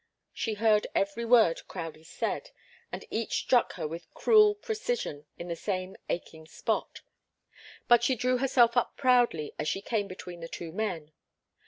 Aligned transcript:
She 0.33 0.55
heard 0.55 0.87
every 0.95 1.25
word 1.25 1.61
Crowdie 1.67 2.07
said, 2.07 2.49
and 2.91 3.05
each 3.11 3.33
struck 3.33 3.73
her 3.73 3.87
with 3.87 4.11
cruel 4.15 4.55
precision 4.55 5.27
in 5.37 5.47
the 5.47 5.55
same 5.55 5.95
aching 6.09 6.47
spot. 6.47 7.01
But 7.87 8.01
she 8.03 8.15
drew 8.15 8.39
herself 8.39 8.75
up 8.75 8.97
proudly 8.97 9.53
as 9.59 9.67
she 9.67 9.79
came 9.79 10.07
between 10.07 10.39
the 10.39 10.47
two 10.47 10.71
men. 10.71 11.11